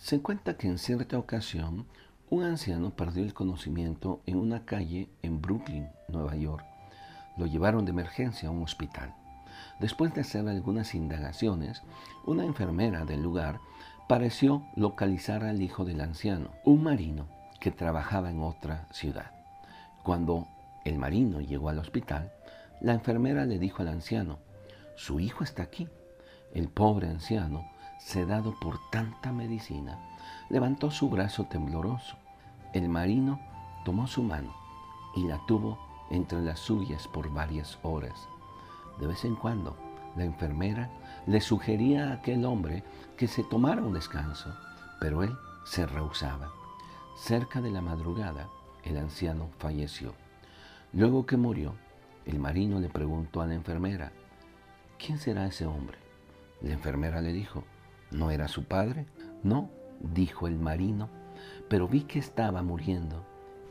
Se 0.00 0.22
cuenta 0.22 0.56
que 0.56 0.68
en 0.68 0.78
cierta 0.78 1.18
ocasión 1.18 1.86
un 2.30 2.44
anciano 2.44 2.90
perdió 2.90 3.24
el 3.24 3.34
conocimiento 3.34 4.22
en 4.26 4.38
una 4.38 4.64
calle 4.64 5.10
en 5.22 5.42
Brooklyn, 5.42 5.88
Nueva 6.08 6.36
York. 6.36 6.64
Lo 7.36 7.46
llevaron 7.46 7.84
de 7.84 7.90
emergencia 7.90 8.48
a 8.48 8.52
un 8.52 8.62
hospital. 8.62 9.14
Después 9.80 10.14
de 10.14 10.22
hacer 10.22 10.48
algunas 10.48 10.94
indagaciones, 10.94 11.82
una 12.24 12.44
enfermera 12.44 13.04
del 13.04 13.22
lugar 13.22 13.58
pareció 14.08 14.62
localizar 14.76 15.44
al 15.44 15.60
hijo 15.60 15.84
del 15.84 16.00
anciano, 16.00 16.52
un 16.64 16.84
marino 16.84 17.26
que 17.60 17.70
trabajaba 17.72 18.30
en 18.30 18.40
otra 18.40 18.86
ciudad. 18.92 19.32
Cuando 20.04 20.46
el 20.84 20.96
marino 20.96 21.40
llegó 21.40 21.68
al 21.68 21.80
hospital, 21.80 22.32
la 22.80 22.94
enfermera 22.94 23.44
le 23.44 23.58
dijo 23.58 23.82
al 23.82 23.88
anciano, 23.88 24.38
su 24.94 25.20
hijo 25.20 25.44
está 25.44 25.64
aquí. 25.64 25.88
El 26.54 26.68
pobre 26.68 27.08
anciano 27.08 27.68
sedado 27.98 28.54
por 28.58 28.78
tanta 28.90 29.32
medicina, 29.32 29.98
levantó 30.48 30.90
su 30.90 31.08
brazo 31.10 31.44
tembloroso. 31.44 32.16
El 32.72 32.88
marino 32.88 33.40
tomó 33.84 34.06
su 34.06 34.22
mano 34.22 34.54
y 35.14 35.24
la 35.24 35.38
tuvo 35.46 35.78
entre 36.10 36.40
las 36.40 36.60
suyas 36.60 37.08
por 37.08 37.30
varias 37.32 37.78
horas. 37.82 38.28
De 38.98 39.06
vez 39.06 39.24
en 39.24 39.36
cuando, 39.36 39.76
la 40.16 40.24
enfermera 40.24 40.90
le 41.26 41.40
sugería 41.40 42.10
a 42.10 42.12
aquel 42.14 42.44
hombre 42.44 42.82
que 43.16 43.28
se 43.28 43.44
tomara 43.44 43.82
un 43.82 43.92
descanso, 43.92 44.54
pero 45.00 45.22
él 45.22 45.36
se 45.64 45.86
rehusaba. 45.86 46.50
Cerca 47.16 47.60
de 47.60 47.70
la 47.70 47.80
madrugada, 47.80 48.48
el 48.84 48.96
anciano 48.96 49.50
falleció. 49.58 50.14
Luego 50.92 51.26
que 51.26 51.36
murió, 51.36 51.74
el 52.24 52.38
marino 52.38 52.80
le 52.80 52.88
preguntó 52.88 53.42
a 53.42 53.46
la 53.46 53.54
enfermera, 53.54 54.12
¿quién 54.98 55.18
será 55.18 55.46
ese 55.46 55.66
hombre? 55.66 55.98
La 56.62 56.72
enfermera 56.72 57.20
le 57.20 57.32
dijo, 57.32 57.64
¿No 58.10 58.30
era 58.30 58.48
su 58.48 58.64
padre? 58.64 59.06
No, 59.42 59.70
dijo 60.00 60.46
el 60.46 60.58
marino, 60.58 61.08
pero 61.68 61.88
vi 61.88 62.02
que 62.02 62.18
estaba 62.18 62.62
muriendo 62.62 63.24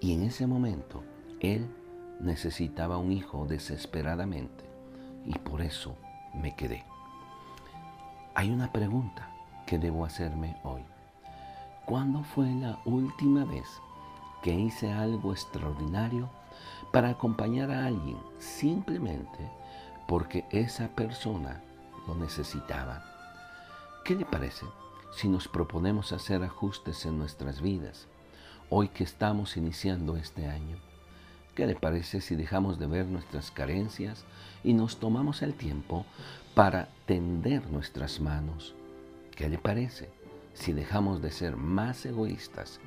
y 0.00 0.14
en 0.14 0.22
ese 0.22 0.46
momento 0.46 1.02
él 1.40 1.68
necesitaba 2.20 2.98
un 2.98 3.12
hijo 3.12 3.46
desesperadamente 3.46 4.64
y 5.24 5.32
por 5.38 5.60
eso 5.60 5.96
me 6.34 6.56
quedé. 6.56 6.84
Hay 8.34 8.50
una 8.50 8.72
pregunta 8.72 9.30
que 9.66 9.78
debo 9.78 10.04
hacerme 10.04 10.56
hoy. 10.62 10.82
¿Cuándo 11.84 12.22
fue 12.22 12.50
la 12.52 12.78
última 12.86 13.44
vez 13.44 13.68
que 14.42 14.54
hice 14.54 14.90
algo 14.90 15.32
extraordinario 15.32 16.30
para 16.92 17.10
acompañar 17.10 17.70
a 17.70 17.86
alguien 17.86 18.18
simplemente 18.38 19.50
porque 20.08 20.46
esa 20.50 20.88
persona 20.88 21.60
lo 22.06 22.14
necesitaba? 22.14 23.11
¿Qué 24.04 24.16
le 24.16 24.24
parece 24.24 24.66
si 25.12 25.28
nos 25.28 25.46
proponemos 25.46 26.10
hacer 26.10 26.42
ajustes 26.42 27.06
en 27.06 27.18
nuestras 27.18 27.62
vidas 27.62 28.08
hoy 28.68 28.88
que 28.88 29.04
estamos 29.04 29.56
iniciando 29.56 30.16
este 30.16 30.48
año? 30.48 30.76
¿Qué 31.54 31.68
le 31.68 31.76
parece 31.76 32.20
si 32.20 32.34
dejamos 32.34 32.80
de 32.80 32.86
ver 32.88 33.06
nuestras 33.06 33.52
carencias 33.52 34.24
y 34.64 34.74
nos 34.74 34.96
tomamos 34.96 35.42
el 35.42 35.54
tiempo 35.54 36.04
para 36.56 36.88
tender 37.06 37.70
nuestras 37.70 38.18
manos? 38.18 38.74
¿Qué 39.36 39.48
le 39.48 39.58
parece 39.58 40.10
si 40.52 40.72
dejamos 40.72 41.22
de 41.22 41.30
ser 41.30 41.54
más 41.54 42.04
egoístas 42.04 42.80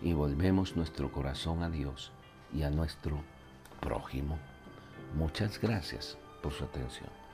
y 0.00 0.12
volvemos 0.12 0.76
nuestro 0.76 1.10
corazón 1.10 1.64
a 1.64 1.70
Dios 1.70 2.12
y 2.54 2.62
a 2.62 2.70
nuestro 2.70 3.24
prójimo? 3.80 4.38
Muchas 5.16 5.60
gracias 5.60 6.16
por 6.40 6.52
su 6.52 6.62
atención. 6.62 7.29